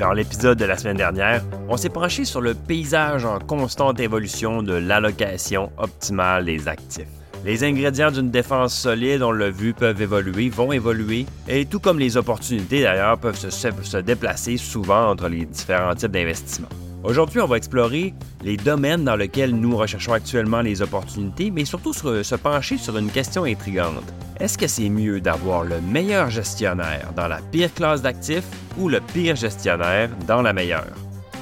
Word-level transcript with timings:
Dans 0.00 0.14
l'épisode 0.14 0.56
de 0.56 0.64
la 0.64 0.78
semaine 0.78 0.96
dernière, 0.96 1.44
on 1.68 1.76
s'est 1.76 1.90
penché 1.90 2.24
sur 2.24 2.40
le 2.40 2.54
paysage 2.54 3.26
en 3.26 3.38
constante 3.38 4.00
évolution 4.00 4.62
de 4.62 4.72
l'allocation 4.72 5.70
optimale 5.76 6.46
des 6.46 6.68
actifs. 6.68 7.06
Les 7.44 7.64
ingrédients 7.64 8.10
d'une 8.10 8.30
défense 8.30 8.74
solide, 8.74 9.22
on 9.22 9.30
l'a 9.30 9.50
vu, 9.50 9.74
peuvent 9.74 10.00
évoluer, 10.00 10.48
vont 10.48 10.72
évoluer, 10.72 11.26
et 11.46 11.66
tout 11.66 11.80
comme 11.80 11.98
les 11.98 12.16
opportunités 12.16 12.82
d'ailleurs 12.82 13.18
peuvent 13.18 13.36
se, 13.36 13.96
déplacer 13.98 14.56
souvent 14.56 15.10
entre 15.10 15.28
les 15.28 15.44
différents 15.44 15.94
types 15.94 16.12
d'investissements. 16.12 16.68
Aujourd'hui, 17.02 17.40
on 17.40 17.46
va 17.46 17.56
explorer 17.56 18.12
les 18.44 18.58
domaines 18.58 19.04
dans 19.04 19.16
lesquels 19.16 19.56
nous 19.56 19.74
recherchons 19.74 20.12
actuellement 20.12 20.60
les 20.60 20.82
opportunités, 20.82 21.50
mais 21.50 21.64
surtout 21.64 21.94
se 21.94 22.34
pencher 22.34 22.76
sur 22.76 22.98
une 22.98 23.10
question 23.10 23.44
intrigante. 23.44 24.04
Est-ce 24.38 24.58
que 24.58 24.66
c'est 24.66 24.90
mieux 24.90 25.20
d'avoir 25.20 25.64
le 25.64 25.80
meilleur 25.80 26.28
gestionnaire 26.28 27.12
dans 27.16 27.26
la 27.26 27.38
pire 27.38 27.72
classe 27.72 28.02
d'actifs 28.02 28.46
ou 28.78 28.90
le 28.90 29.00
pire 29.00 29.34
gestionnaire 29.34 30.10
dans 30.26 30.42
la 30.42 30.52
meilleure? 30.52 30.92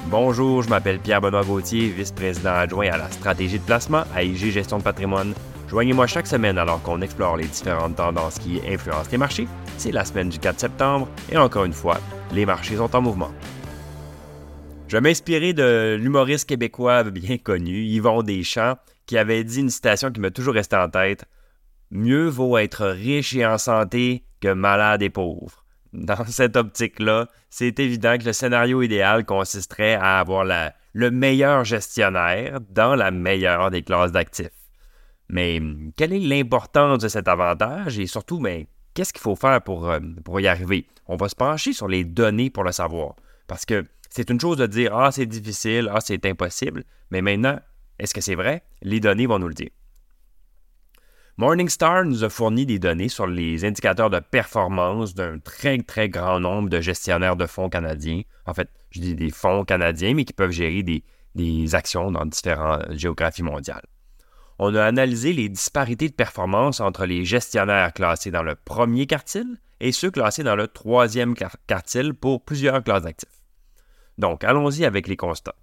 Bonjour, 0.07 0.63
je 0.63 0.69
m'appelle 0.69 0.99
Pierre-Benoît 0.99 1.43
Gauthier, 1.43 1.89
vice-président 1.89 2.53
adjoint 2.53 2.91
à 2.91 2.97
la 2.97 3.11
stratégie 3.11 3.59
de 3.59 3.63
placement 3.63 4.03
à 4.15 4.23
IG 4.23 4.51
Gestion 4.51 4.77
de 4.77 4.83
patrimoine. 4.83 5.33
Joignez-moi 5.67 6.07
chaque 6.07 6.27
semaine 6.27 6.57
alors 6.57 6.81
qu'on 6.81 7.01
explore 7.01 7.35
les 7.35 7.45
différentes 7.45 7.97
tendances 7.97 8.39
qui 8.39 8.61
influencent 8.65 9.11
les 9.11 9.17
marchés. 9.17 9.47
C'est 9.77 9.91
la 9.91 10.05
semaine 10.05 10.29
du 10.29 10.39
4 10.39 10.57
septembre 10.57 11.09
et 11.29 11.37
encore 11.37 11.65
une 11.65 11.73
fois, 11.73 11.99
les 12.31 12.45
marchés 12.45 12.77
sont 12.77 12.95
en 12.95 13.01
mouvement. 13.01 13.31
Je 14.89 14.97
vais 14.97 15.01
m'inspirer 15.01 15.53
de 15.53 15.99
l'humoriste 16.01 16.49
québécois 16.49 17.03
bien 17.03 17.37
connu, 17.37 17.83
Yvon 17.83 18.23
Deschamps, 18.23 18.75
qui 19.05 19.19
avait 19.19 19.43
dit 19.43 19.59
une 19.59 19.69
citation 19.69 20.11
qui 20.11 20.19
m'a 20.19 20.31
toujours 20.31 20.55
resté 20.55 20.75
en 20.77 20.89
tête 20.89 21.25
Mieux 21.91 22.27
vaut 22.27 22.57
être 22.57 22.87
riche 22.87 23.35
et 23.35 23.45
en 23.45 23.59
santé 23.59 24.23
que 24.41 24.51
malade 24.51 25.03
et 25.03 25.11
pauvre. 25.11 25.63
Dans 25.93 26.25
cette 26.25 26.55
optique-là, 26.55 27.27
c'est 27.51 27.79
évident 27.79 28.17
que 28.17 28.25
le 28.25 28.33
scénario 28.33 28.81
idéal 28.81 29.25
consisterait 29.25 29.93
à 29.93 30.19
avoir 30.19 30.43
le 30.93 31.11
meilleur 31.11 31.65
gestionnaire 31.65 32.59
dans 32.71 32.95
la 32.95 33.11
meilleure 33.11 33.69
des 33.69 33.83
classes 33.83 34.11
d'actifs. 34.11 34.49
Mais 35.29 35.61
quelle 35.97 36.13
est 36.13 36.19
l'importance 36.19 36.97
de 36.97 37.09
cet 37.09 37.27
avantage 37.27 37.99
et 37.99 38.07
surtout, 38.07 38.39
mais 38.39 38.65
qu'est-ce 38.95 39.13
qu'il 39.13 39.21
faut 39.21 39.35
faire 39.35 39.61
euh, 39.69 39.99
pour 40.25 40.39
y 40.39 40.47
arriver? 40.47 40.87
On 41.05 41.15
va 41.15 41.29
se 41.29 41.35
pencher 41.35 41.73
sur 41.73 41.87
les 41.87 42.03
données 42.03 42.49
pour 42.49 42.63
le 42.63 42.71
savoir. 42.71 43.13
Parce 43.45 43.67
que 43.67 43.85
c'est 44.09 44.29
une 44.29 44.39
chose 44.39 44.57
de 44.57 44.67
dire 44.67 44.95
Ah, 44.95 45.11
c'est 45.11 45.25
difficile, 45.25 45.89
ah, 45.93 45.99
c'est 46.01 46.25
impossible, 46.25 46.83
mais 47.11 47.21
maintenant, 47.21 47.59
est-ce 47.99 48.13
que 48.13 48.21
c'est 48.21 48.35
vrai? 48.35 48.63
Les 48.81 48.99
données 48.99 49.27
vont 49.27 49.39
nous 49.39 49.47
le 49.47 49.53
dire. 49.53 49.69
Morningstar 51.37 52.03
nous 52.03 52.25
a 52.25 52.29
fourni 52.29 52.65
des 52.65 52.79
données 52.79 53.07
sur 53.07 53.25
les 53.25 53.63
indicateurs 53.63 54.09
de 54.09 54.19
performance 54.19 55.13
d'un 55.13 55.39
très, 55.39 55.77
très 55.77 56.09
grand 56.09 56.41
nombre 56.41 56.69
de 56.69 56.81
gestionnaires 56.81 57.37
de 57.37 57.45
fonds 57.45 57.69
canadiens. 57.69 58.23
En 58.45 58.53
fait, 58.53 58.69
je 58.91 58.99
dis 58.99 59.15
des 59.15 59.29
fonds 59.29 59.63
canadiens, 59.63 60.13
mais 60.13 60.25
qui 60.25 60.33
peuvent 60.33 60.51
gérer 60.51 60.83
des, 60.83 61.75
actions 61.75 62.11
dans 62.11 62.25
différentes 62.25 62.91
géographies 62.91 63.43
mondiales. 63.43 63.85
On 64.57 64.75
a 64.75 64.83
analysé 64.83 65.31
les 65.31 65.47
disparités 65.47 66.09
de 66.09 66.13
performance 66.13 66.81
entre 66.81 67.05
les 67.05 67.23
gestionnaires 67.23 67.93
classés 67.93 68.31
dans 68.31 68.43
le 68.43 68.55
premier 68.55 69.07
quartile 69.07 69.61
et 69.79 69.93
ceux 69.93 70.11
classés 70.11 70.43
dans 70.43 70.57
le 70.57 70.67
troisième 70.67 71.35
quartile 71.67 72.13
pour 72.13 72.43
plusieurs 72.43 72.83
classes 72.83 73.03
d'actifs. 73.03 73.38
Donc, 74.19 74.43
allons-y 74.43 74.83
avec 74.83 75.07
les 75.07 75.15
constats. 75.15 75.55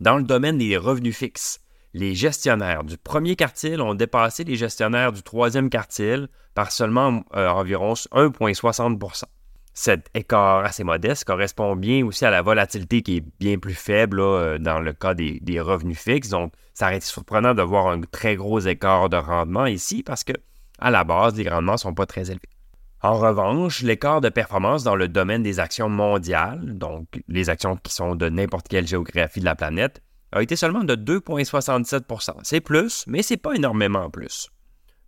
Dans 0.00 0.18
le 0.18 0.22
domaine 0.22 0.58
des 0.58 0.76
revenus 0.76 1.16
fixes, 1.16 1.60
les 1.94 2.14
gestionnaires 2.14 2.84
du 2.84 2.98
premier 2.98 3.36
quartile 3.36 3.80
ont 3.80 3.94
dépassé 3.94 4.44
les 4.44 4.54
gestionnaires 4.54 5.12
du 5.12 5.22
troisième 5.22 5.70
quartile 5.70 6.28
par 6.54 6.70
seulement 6.70 7.24
euh, 7.34 7.48
environ 7.48 7.94
1,60% 7.94 9.24
Cet 9.72 10.10
écart 10.12 10.62
assez 10.66 10.84
modeste 10.84 11.24
correspond 11.24 11.74
bien 11.74 12.04
aussi 12.04 12.26
à 12.26 12.30
la 12.30 12.42
volatilité 12.42 13.00
qui 13.00 13.16
est 13.16 13.24
bien 13.40 13.58
plus 13.58 13.74
faible 13.74 14.20
euh, 14.20 14.58
dans 14.58 14.78
le 14.78 14.92
cas 14.92 15.14
des, 15.14 15.60
revenus 15.60 15.98
fixes. 15.98 16.28
Donc, 16.28 16.52
ça 16.74 16.86
aurait 16.86 16.98
été 16.98 17.06
surprenant 17.06 17.54
de 17.54 17.62
voir 17.62 17.88
un 17.88 18.02
très 18.02 18.36
gros 18.36 18.60
écart 18.60 19.08
de 19.08 19.16
rendement 19.16 19.64
ici 19.64 20.02
parce 20.02 20.22
que, 20.22 20.34
à 20.78 20.90
la 20.90 21.02
base, 21.02 21.34
les 21.34 21.48
rendements 21.48 21.72
ne 21.72 21.78
sont 21.78 21.94
pas 21.94 22.04
très 22.04 22.30
élevés. 22.30 22.57
En 23.00 23.16
revanche, 23.16 23.82
l'écart 23.82 24.20
de 24.20 24.28
performance 24.28 24.82
dans 24.82 24.96
le 24.96 25.06
domaine 25.06 25.42
des 25.44 25.60
actions 25.60 25.88
mondiales, 25.88 26.76
donc 26.76 27.06
les 27.28 27.48
actions 27.48 27.76
qui 27.76 27.92
sont 27.92 28.16
de 28.16 28.28
n'importe 28.28 28.66
quelle 28.66 28.88
géographie 28.88 29.38
de 29.38 29.44
la 29.44 29.54
planète, 29.54 30.02
a 30.32 30.42
été 30.42 30.56
seulement 30.56 30.82
de 30.82 30.96
2,67% 30.96 32.40
C'est 32.42 32.60
plus, 32.60 33.04
mais 33.06 33.22
c'est 33.22 33.36
pas 33.36 33.54
énormément 33.54 34.10
plus. 34.10 34.48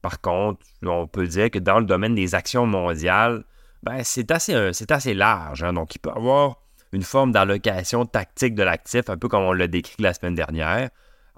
Par 0.02 0.20
contre, 0.20 0.64
on 0.84 1.06
peut 1.08 1.26
dire 1.26 1.50
que 1.50 1.58
dans 1.58 1.80
le 1.80 1.84
domaine 1.84 2.14
des 2.14 2.34
actions 2.34 2.64
mondiales, 2.64 3.44
ben, 3.82 4.02
c'est 4.04 4.30
assez, 4.30 4.54
euh, 4.54 4.72
assez, 4.88 5.14
large. 5.14 5.62
Hein. 5.62 5.72
donc, 5.72 5.94
il 5.94 5.98
peut 5.98 6.10
y 6.10 6.16
avoir 6.16 6.56
une 6.92 7.02
forme 7.02 7.32
d'allocation 7.32 8.06
tactique 8.06 8.54
de 8.54 8.62
l'actif, 8.62 9.10
un 9.10 9.16
peu 9.16 9.28
comme 9.28 9.42
on 9.42 9.52
l'a 9.52 9.66
décrit 9.66 10.02
la 10.02 10.14
semaine 10.14 10.34
dernière, 10.34 10.90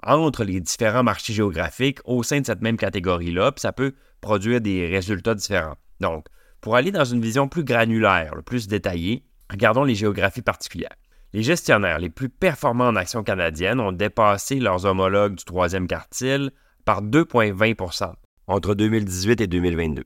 entre 0.05 0.43
les 0.43 0.61
différents 0.61 1.03
marchés 1.03 1.33
géographiques 1.33 1.99
au 2.05 2.23
sein 2.23 2.41
de 2.41 2.45
cette 2.45 2.61
même 2.61 2.77
catégorie-là, 2.77 3.51
puis 3.51 3.61
ça 3.61 3.71
peut 3.71 3.93
produire 4.21 4.61
des 4.61 4.87
résultats 4.87 5.35
différents. 5.35 5.75
Donc, 5.99 6.25
pour 6.63 6.77
aller 6.77 6.91
dans 6.91 7.03
une 7.03 7.19
vision 7.19 7.49
plus 7.49 7.65
granulaire, 7.65 8.35
plus 8.45 8.69
détaillée, 8.69 9.25
regardons 9.51 9.83
les 9.83 9.95
géographies 9.95 10.41
particulières. 10.41 10.95
Les 11.33 11.43
gestionnaires 11.43 11.99
les 11.99 12.09
plus 12.09 12.29
performants 12.29 12.87
en 12.87 12.95
actions 12.95 13.21
canadiennes 13.21 13.81
ont 13.81 13.91
dépassé 13.91 14.61
leurs 14.61 14.85
homologues 14.85 15.35
du 15.35 15.43
troisième 15.43 15.87
quartile 15.87 16.51
par 16.85 17.03
2,20% 17.03 18.13
entre 18.47 18.75
2018 18.75 19.41
et 19.41 19.47
2022. 19.47 20.05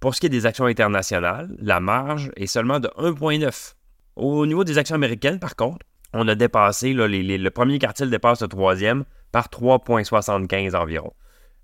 Pour 0.00 0.14
ce 0.14 0.20
qui 0.20 0.26
est 0.26 0.30
des 0.30 0.46
actions 0.46 0.64
internationales, 0.64 1.54
la 1.60 1.78
marge 1.78 2.30
est 2.36 2.46
seulement 2.46 2.80
de 2.80 2.88
1,9. 2.96 3.74
Au 4.16 4.46
niveau 4.46 4.64
des 4.64 4.78
actions 4.78 4.94
américaines, 4.94 5.38
par 5.38 5.56
contre, 5.56 5.84
on 6.14 6.26
a 6.26 6.34
dépassé, 6.34 6.94
le 6.94 7.48
premier 7.50 7.78
quartile 7.78 8.08
dépasse 8.08 8.40
le 8.40 8.48
troisième 8.48 9.04
par 9.30 9.48
3,75 9.48 10.74
environ. 10.74 11.12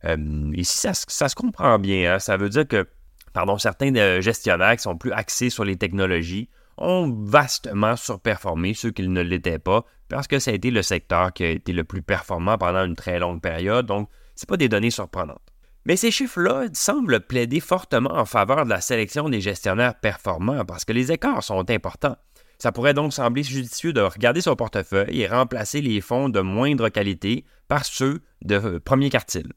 Euh, 0.05 0.51
ici, 0.53 0.77
ça, 0.79 1.29
se 1.29 1.35
comprend 1.35 1.79
bien. 1.79 2.15
Hein. 2.15 2.19
Ça 2.19 2.37
veut 2.37 2.51
dire 2.51 2.69
que 2.69 2.87
pardon, 3.35 3.59
certains 3.59 3.95
euh, 3.97 4.23
gestionnaires 4.23 4.77
qui 4.77 4.83
sont 4.83 4.97
plus 4.97 5.13
axés 5.13 5.51
sur 5.51 5.65
les 5.65 5.77
technologies 5.77 6.49
ont 6.79 7.15
vastement 7.25 7.97
surperformé 7.97 8.73
ceux 8.73 8.91
qui 8.91 9.07
ne 9.07 9.21
l'étaient 9.21 9.59
pas 9.59 9.85
parce 10.09 10.27
que 10.27 10.39
ça 10.39 10.51
a 10.51 10.55
été 10.55 10.71
le 10.71 10.83
secteur 10.83 11.33
qui 11.33 11.45
a 11.45 11.51
été 11.51 11.73
le 11.73 11.85
plus 11.85 12.03
performant 12.03 12.57
pendant 12.57 12.85
une 12.85 12.97
très 12.97 13.19
longue 13.19 13.41
période, 13.41 13.87
donc 13.87 14.09
ce 14.35 14.47
pas 14.47 14.57
des 14.57 14.69
données 14.69 14.91
surprenantes. 14.91 15.43
Mais 15.87 15.97
ces 15.97 16.11
chiffres-là 16.11 16.67
semblent 16.73 17.21
plaider 17.21 17.61
fortement 17.61 18.15
en 18.15 18.25
faveur 18.25 18.65
de 18.65 18.71
la 18.71 18.81
sélection 18.81 19.29
des 19.29 19.41
gestionnaires 19.41 19.95
performants 20.01 20.65
parce 20.65 20.85
que 20.85 20.93
les 20.93 21.13
écarts 21.13 21.43
sont 21.43 21.71
importants. 21.71 22.17
Ça 22.59 22.73
pourrait 22.73 22.95
donc 22.95 23.13
sembler 23.13 23.43
judicieux 23.43 23.93
de 23.93 24.01
regarder 24.01 24.41
son 24.41 24.57
portefeuille 24.57 25.21
et 25.21 25.27
remplacer 25.27 25.83
les 25.83 26.01
fonds 26.01 26.29
de 26.29 26.41
moindre 26.41 26.89
qualité 26.89 27.45
par 27.69 27.85
ceux 27.85 28.23
de 28.43 28.55
euh, 28.55 28.81
premier 28.81 29.11
quartile. 29.11 29.53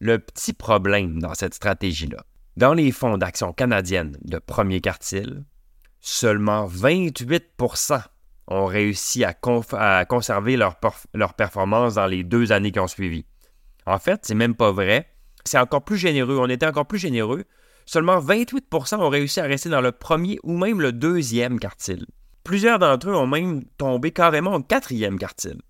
Le 0.00 0.18
petit 0.18 0.52
problème 0.52 1.20
dans 1.20 1.34
cette 1.34 1.54
stratégie-là, 1.54 2.24
dans 2.56 2.74
les 2.74 2.92
fonds 2.92 3.18
d'action 3.18 3.52
canadiennes 3.52 4.16
de 4.22 4.38
premier 4.38 4.80
quartile, 4.80 5.44
seulement 6.00 6.66
28% 6.66 8.02
ont 8.48 8.66
réussi 8.66 9.24
à, 9.24 9.34
conserver 10.04 10.56
leur, 10.56 10.76
leur, 11.14 11.34
performance 11.34 11.94
dans 11.94 12.06
les 12.06 12.24
deux 12.24 12.52
années 12.52 12.72
qui 12.72 12.80
ont 12.80 12.88
suivi. 12.88 13.24
En 13.86 13.98
fait, 13.98 14.20
c'est 14.22 14.34
même 14.34 14.54
pas 14.54 14.72
vrai. 14.72 15.08
C'est 15.44 15.58
encore 15.58 15.84
plus 15.84 15.96
généreux. 15.96 16.38
On 16.38 16.48
était 16.48 16.66
encore 16.66 16.86
plus 16.86 16.98
généreux. 16.98 17.44
Seulement 17.86 18.20
28% 18.20 18.96
ont 18.96 19.08
réussi 19.08 19.40
à 19.40 19.44
rester 19.44 19.68
dans 19.68 19.80
le 19.80 19.92
premier 19.92 20.38
ou 20.42 20.56
même 20.56 20.80
le 20.80 20.92
deuxième 20.92 21.58
quartile. 21.58 22.06
Plusieurs 22.44 22.78
d'entre 22.78 23.08
eux 23.08 23.14
ont 23.14 23.26
même 23.26 23.64
tombé 23.78 24.10
carrément 24.10 24.54
au 24.54 24.62
quatrième 24.62 25.18
quartile. 25.18 25.60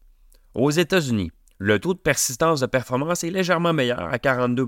Aux 0.54 0.70
États-Unis, 0.70 1.30
le 1.58 1.78
taux 1.78 1.94
de 1.94 1.98
persistance 1.98 2.60
de 2.60 2.66
performance 2.66 3.24
est 3.24 3.30
légèrement 3.30 3.72
meilleur 3.72 4.12
à 4.12 4.18
42 4.18 4.66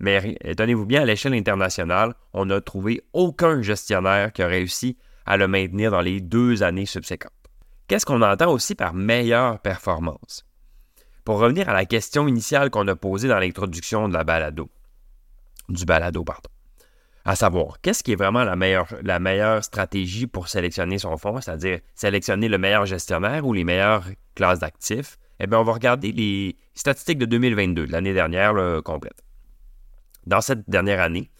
mais 0.00 0.36
tenez-vous 0.56 0.86
bien, 0.86 1.02
à 1.02 1.04
l'échelle 1.04 1.34
internationale, 1.34 2.14
on 2.32 2.46
n'a 2.46 2.62
trouvé 2.62 3.02
aucun 3.12 3.60
gestionnaire 3.60 4.32
qui 4.32 4.42
a 4.42 4.46
réussi 4.46 4.96
à 5.26 5.36
le 5.36 5.46
maintenir 5.46 5.90
dans 5.90 6.00
les 6.00 6.20
deux 6.20 6.62
années 6.62 6.86
subséquentes. 6.86 7.32
Qu'est-ce 7.86 8.06
qu'on 8.06 8.22
entend 8.22 8.50
aussi 8.50 8.74
par 8.74 8.94
meilleure 8.94 9.60
performance? 9.60 10.46
Pour 11.24 11.38
revenir 11.38 11.68
à 11.68 11.74
la 11.74 11.84
question 11.84 12.26
initiale 12.26 12.70
qu'on 12.70 12.88
a 12.88 12.96
posée 12.96 13.28
dans 13.28 13.38
l'introduction 13.38 14.08
de 14.08 14.14
la 14.14 14.24
balado, 14.24 14.70
du 15.68 15.84
balado, 15.84 16.24
pardon. 16.24 16.48
À 17.26 17.36
savoir, 17.36 17.78
qu'est-ce 17.82 18.02
qui 18.02 18.12
est 18.12 18.16
vraiment 18.16 18.42
la 18.42 18.56
meilleure, 18.56 18.88
la 19.02 19.20
meilleure 19.20 19.62
stratégie 19.62 20.26
pour 20.26 20.48
sélectionner 20.48 20.98
son 20.98 21.18
fonds, 21.18 21.42
c'est-à-dire 21.42 21.80
sélectionner 21.94 22.48
le 22.48 22.56
meilleur 22.56 22.86
gestionnaire 22.86 23.46
ou 23.46 23.52
les 23.52 23.64
meilleures 23.64 24.04
classes 24.34 24.60
d'actifs? 24.60 25.18
Eh 25.38 25.46
bien, 25.46 25.58
on 25.58 25.62
va 25.62 25.74
regarder 25.74 26.10
les 26.10 26.56
statistiques 26.74 27.18
de 27.18 27.26
2022, 27.26 27.84
l'année 27.84 28.14
dernière 28.14 28.54
complète 28.82 29.22
dans 30.26 30.40
cette 30.40 30.68
dernière 30.68 31.00
année, 31.00 31.30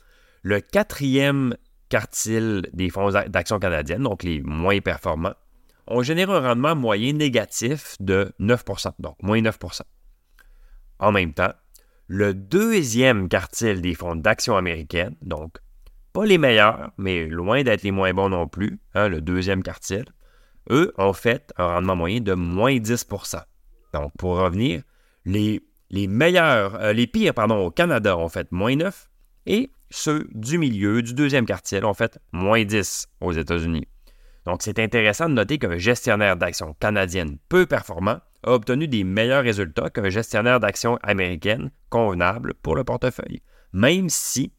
le 0.42 0.60
quatrième 0.60 1.56
quartile 1.88 2.68
des 2.72 2.88
fonds 2.90 3.10
d'action 3.10 3.58
canadienne, 3.58 4.02
donc 4.02 4.22
les 4.22 4.40
moins 4.42 4.80
performants, 4.80 5.34
ont 5.86 6.02
généré 6.02 6.32
un 6.32 6.40
rendement 6.40 6.76
moyen 6.76 7.12
négatif 7.12 7.96
de 8.00 8.32
9% 8.40 8.92
donc 8.98 9.16
moins 9.22 9.40
9% 9.40 9.80
En 11.00 11.12
même 11.12 11.34
temps, 11.34 11.52
le 12.06 12.32
deuxième 12.34 13.28
quartile 13.28 13.80
des 13.80 13.94
fonds 13.94 14.16
d'action 14.16 14.56
américaine, 14.56 15.16
donc 15.22 15.58
pas 16.12 16.24
les 16.24 16.38
meilleurs, 16.38 16.90
mais 16.98 17.26
loin 17.26 17.62
d'être 17.62 17.82
les 17.82 17.92
moins 17.92 18.12
bons 18.12 18.28
non 18.28 18.48
plus, 18.48 18.80
hein, 18.94 19.08
le 19.08 19.20
deuxième 19.20 19.62
quartile, 19.62 20.06
eux 20.70 20.92
ont 20.98 21.12
fait 21.12 21.52
un 21.56 21.66
rendement 21.66 21.96
moyen 21.96 22.20
de 22.20 22.34
moins 22.34 22.76
10% 22.76 23.42
Donc, 23.92 24.12
pour 24.18 24.38
revenir, 24.38 24.82
les, 25.24 25.62
les 25.90 26.06
meilleurs, 26.06 26.76
euh, 26.76 26.92
les 26.92 27.06
pires, 27.06 27.34
pardon, 27.34 27.66
au 27.66 27.70
Canada 27.70 28.16
ont 28.16 28.28
fait 28.28 28.50
moins 28.52 28.76
9 28.76 29.10
et 29.46 29.70
ceux 29.90 30.28
du 30.32 30.58
milieu, 30.58 31.02
du 31.02 31.14
deuxième 31.14 31.46
quartier, 31.46 31.82
ont 31.84 31.94
fait 31.94 32.18
moins 32.32 32.64
10 32.64 33.08
aux 33.20 33.32
États-Unis. 33.32 33.88
Donc, 34.46 34.62
c'est 34.62 34.78
intéressant 34.78 35.28
de 35.28 35.34
noter 35.34 35.58
qu'un 35.58 35.76
gestionnaire 35.76 36.36
d'actions 36.36 36.74
canadienne 36.78 37.38
peu 37.48 37.66
performant 37.66 38.20
a 38.42 38.52
obtenu 38.52 38.88
des 38.88 39.04
meilleurs 39.04 39.42
résultats 39.42 39.90
qu'un 39.90 40.08
gestionnaire 40.08 40.60
d'actions 40.60 40.96
américaine 41.02 41.70
convenable 41.90 42.54
pour 42.54 42.76
le 42.76 42.84
portefeuille, 42.84 43.42
même 43.72 44.08
si, 44.08 44.52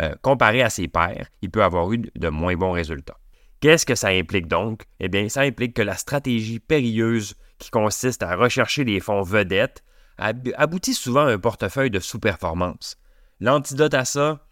euh, 0.00 0.14
comparé 0.22 0.62
à 0.62 0.70
ses 0.70 0.88
pairs, 0.88 1.28
il 1.42 1.50
peut 1.50 1.64
avoir 1.64 1.92
eu 1.92 1.98
de 2.14 2.28
moins 2.28 2.54
bons 2.54 2.72
résultats. 2.72 3.18
Qu'est-ce 3.60 3.86
que 3.86 3.94
ça 3.94 4.08
implique 4.08 4.46
donc? 4.46 4.84
Eh 5.00 5.08
bien, 5.08 5.28
ça 5.28 5.40
implique 5.42 5.74
que 5.74 5.82
la 5.82 5.96
stratégie 5.96 6.60
périlleuse 6.60 7.34
qui 7.58 7.70
consiste 7.70 8.22
à 8.22 8.36
rechercher 8.36 8.84
des 8.84 9.00
fonds 9.00 9.22
vedettes 9.22 9.82
aboutit 10.18 10.94
souvent 10.94 11.26
à 11.26 11.32
un 11.32 11.38
portefeuille 11.38 11.90
de 11.90 12.00
sous-performance. 12.00 12.96
L'antidote 13.40 13.94
à 13.94 14.04
ça, 14.04 14.46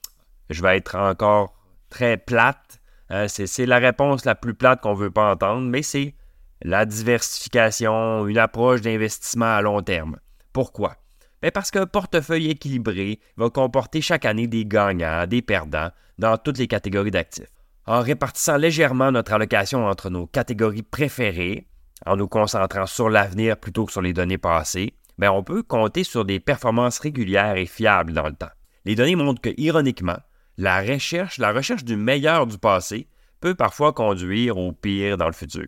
je 0.50 0.62
vais 0.62 0.76
être 0.76 0.96
encore 0.96 1.54
très 1.90 2.16
plate, 2.16 2.80
hein, 3.08 3.28
c'est 3.28 3.66
la 3.66 3.78
réponse 3.78 4.24
la 4.24 4.34
plus 4.34 4.54
plate 4.54 4.80
qu'on 4.80 4.94
ne 4.94 4.98
veut 4.98 5.10
pas 5.10 5.32
entendre, 5.32 5.66
mais 5.68 5.82
c'est 5.82 6.14
la 6.62 6.86
diversification, 6.86 8.26
une 8.26 8.38
approche 8.38 8.80
d'investissement 8.80 9.56
à 9.56 9.62
long 9.62 9.82
terme. 9.82 10.18
Pourquoi? 10.52 10.96
Ben, 11.42 11.50
parce 11.50 11.70
qu'un 11.70 11.86
portefeuille 11.86 12.50
équilibré 12.50 13.20
va 13.36 13.50
comporter 13.50 14.00
chaque 14.00 14.24
année 14.24 14.46
des 14.46 14.64
gagnants, 14.64 15.26
des 15.26 15.42
perdants 15.42 15.90
dans 16.18 16.38
toutes 16.38 16.58
les 16.58 16.68
catégories 16.68 17.10
d'actifs. 17.10 17.52
En 17.86 18.00
répartissant 18.00 18.56
légèrement 18.56 19.12
notre 19.12 19.34
allocation 19.34 19.86
entre 19.86 20.08
nos 20.08 20.26
catégories 20.26 20.82
préférées, 20.82 21.66
en 22.06 22.16
nous 22.16 22.28
concentrant 22.28 22.86
sur 22.86 23.10
l'avenir 23.10 23.58
plutôt 23.58 23.84
que 23.84 23.92
sur 23.92 24.00
les 24.00 24.14
données 24.14 24.38
passées, 24.38 24.94
ben, 25.18 25.30
on 25.30 25.42
peut 25.42 25.62
compter 25.62 26.04
sur 26.04 26.24
des 26.24 26.40
performances 26.40 26.98
régulières 26.98 27.56
et 27.56 27.66
fiables 27.66 28.12
dans 28.12 28.28
le 28.28 28.34
temps. 28.34 28.50
Les 28.84 28.94
données 28.94 29.16
montrent 29.16 29.40
que, 29.40 29.54
ironiquement, 29.56 30.18
la 30.56 30.80
recherche, 30.80 31.38
la 31.38 31.52
recherche 31.52 31.84
du 31.84 31.96
meilleur 31.96 32.46
du 32.46 32.58
passé 32.58 33.08
peut 33.40 33.54
parfois 33.54 33.92
conduire 33.92 34.56
au 34.56 34.72
pire 34.72 35.16
dans 35.16 35.26
le 35.26 35.32
futur. 35.32 35.66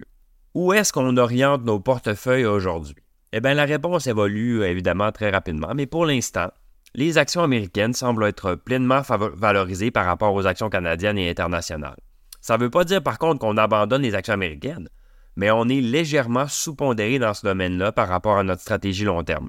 Où 0.54 0.72
est-ce 0.72 0.92
qu'on 0.92 1.16
oriente 1.16 1.64
nos 1.64 1.80
portefeuilles 1.80 2.46
aujourd'hui? 2.46 2.96
Eh 3.32 3.40
bien, 3.40 3.54
la 3.54 3.64
réponse 3.64 4.06
évolue 4.06 4.62
évidemment 4.62 5.12
très 5.12 5.30
rapidement, 5.30 5.74
mais 5.74 5.86
pour 5.86 6.06
l'instant, 6.06 6.50
les 6.94 7.18
actions 7.18 7.42
américaines 7.42 7.92
semblent 7.92 8.24
être 8.24 8.54
pleinement 8.54 9.02
valorisées 9.34 9.90
par 9.90 10.06
rapport 10.06 10.32
aux 10.32 10.46
actions 10.46 10.70
canadiennes 10.70 11.18
et 11.18 11.28
internationales. 11.28 11.98
Ça 12.40 12.56
ne 12.56 12.62
veut 12.62 12.70
pas 12.70 12.84
dire 12.84 13.02
par 13.02 13.18
contre 13.18 13.40
qu'on 13.40 13.56
abandonne 13.58 14.02
les 14.02 14.14
actions 14.14 14.34
américaines, 14.34 14.88
mais 15.36 15.50
on 15.50 15.68
est 15.68 15.80
légèrement 15.80 16.48
sous-pondéré 16.48 17.18
dans 17.18 17.34
ce 17.34 17.46
domaine-là 17.46 17.92
par 17.92 18.08
rapport 18.08 18.38
à 18.38 18.42
notre 18.42 18.62
stratégie 18.62 19.04
long 19.04 19.22
terme. 19.22 19.48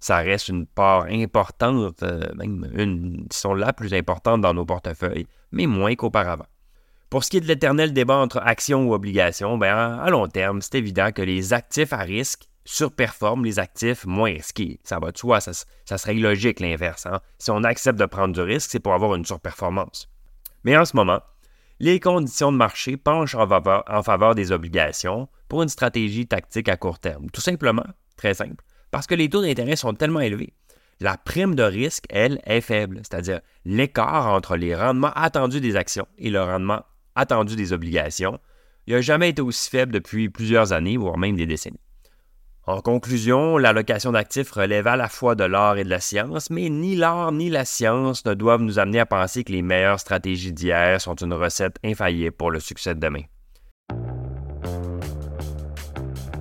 Ça 0.00 0.18
reste 0.18 0.48
une 0.48 0.66
part 0.66 1.06
importante, 1.10 2.02
euh, 2.02 2.22
même 2.36 2.70
une, 2.74 3.26
sont 3.30 3.54
la 3.54 3.72
plus 3.72 3.94
importante 3.94 4.40
dans 4.40 4.54
nos 4.54 4.64
portefeuilles, 4.64 5.26
mais 5.52 5.66
moins 5.66 5.94
qu'auparavant. 5.94 6.46
Pour 7.10 7.24
ce 7.24 7.30
qui 7.30 7.36
est 7.36 7.40
de 7.40 7.46
l'éternel 7.46 7.92
débat 7.92 8.16
entre 8.16 8.38
actions 8.38 8.86
ou 8.86 8.92
obligations, 8.92 9.58
ben, 9.58 9.74
à 9.74 10.10
long 10.10 10.26
terme, 10.26 10.60
c'est 10.60 10.74
évident 10.74 11.12
que 11.12 11.22
les 11.22 11.52
actifs 11.52 11.92
à 11.92 11.98
risque 11.98 12.48
surperforment 12.64 13.44
les 13.44 13.58
actifs 13.58 14.04
moins 14.04 14.32
risqués. 14.32 14.80
Ça 14.82 14.98
va 14.98 15.12
de 15.12 15.18
soi, 15.18 15.40
ça, 15.40 15.52
serait 15.98 16.16
illogique 16.16 16.60
l'inverse. 16.60 17.06
Hein. 17.06 17.20
Si 17.38 17.50
on 17.50 17.62
accepte 17.62 17.98
de 17.98 18.06
prendre 18.06 18.34
du 18.34 18.40
risque, 18.40 18.70
c'est 18.72 18.80
pour 18.80 18.92
avoir 18.92 19.14
une 19.14 19.24
surperformance. 19.24 20.08
Mais 20.64 20.76
en 20.76 20.84
ce 20.84 20.96
moment, 20.96 21.20
les 21.78 22.00
conditions 22.00 22.52
de 22.52 22.56
marché 22.56 22.96
penchent 22.96 23.34
en 23.34 24.02
faveur, 24.02 24.34
des 24.34 24.52
obligations 24.52 25.28
pour 25.48 25.62
une 25.62 25.68
stratégie 25.68 26.26
tactique 26.26 26.68
à 26.68 26.76
court 26.76 26.98
terme. 26.98 27.30
Tout 27.30 27.40
simplement, 27.40 27.86
très 28.16 28.34
simple, 28.34 28.64
parce 28.90 29.06
que 29.06 29.14
les 29.14 29.28
taux 29.28 29.42
d'intérêt 29.42 29.76
sont 29.76 29.94
tellement 29.94 30.20
élevés. 30.20 30.54
La 31.00 31.18
prime 31.18 31.54
de 31.54 31.62
risque, 31.62 32.04
elle, 32.08 32.40
est 32.46 32.62
faible, 32.62 33.00
c'est-à-dire 33.02 33.40
l'écart 33.66 34.28
entre 34.28 34.56
les 34.56 34.74
rendements 34.74 35.12
attendus 35.14 35.60
des 35.60 35.76
actions 35.76 36.08
et 36.16 36.30
le 36.30 36.42
rendement 36.42 36.82
attendu 37.14 37.56
des 37.56 37.72
obligations, 37.72 38.40
n'a 38.88 39.00
jamais 39.00 39.30
été 39.30 39.42
aussi 39.42 39.68
faible 39.68 39.92
depuis 39.92 40.28
plusieurs 40.28 40.72
années, 40.72 40.96
voire 40.96 41.18
même 41.18 41.36
des 41.36 41.46
décennies. 41.46 41.80
En 42.68 42.80
conclusion, 42.80 43.58
l'allocation 43.58 44.10
d'actifs 44.10 44.50
relève 44.50 44.88
à 44.88 44.96
la 44.96 45.08
fois 45.08 45.36
de 45.36 45.44
l'art 45.44 45.78
et 45.78 45.84
de 45.84 45.88
la 45.88 46.00
science, 46.00 46.50
mais 46.50 46.68
ni 46.68 46.96
l'art 46.96 47.30
ni 47.30 47.48
la 47.48 47.64
science 47.64 48.24
ne 48.24 48.34
doivent 48.34 48.62
nous 48.62 48.80
amener 48.80 48.98
à 48.98 49.06
penser 49.06 49.44
que 49.44 49.52
les 49.52 49.62
meilleures 49.62 50.00
stratégies 50.00 50.52
d'hier 50.52 51.00
sont 51.00 51.14
une 51.14 51.32
recette 51.32 51.76
infaillible 51.84 52.32
pour 52.32 52.50
le 52.50 52.58
succès 52.58 52.96
de 52.96 53.00
demain. 53.00 53.22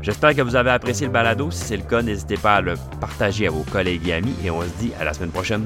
J'espère 0.01 0.33
que 0.33 0.41
vous 0.41 0.55
avez 0.55 0.71
apprécié 0.71 1.05
le 1.05 1.13
balado. 1.13 1.51
Si 1.51 1.63
c'est 1.63 1.77
le 1.77 1.83
cas, 1.83 2.01
n'hésitez 2.01 2.37
pas 2.37 2.55
à 2.55 2.61
le 2.61 2.73
partager 2.99 3.45
à 3.45 3.51
vos 3.51 3.63
collègues 3.63 4.07
et 4.07 4.13
amis 4.13 4.35
et 4.43 4.49
on 4.49 4.63
se 4.63 4.77
dit 4.79 4.93
à 4.99 5.03
la 5.03 5.13
semaine 5.13 5.31
prochaine. 5.31 5.65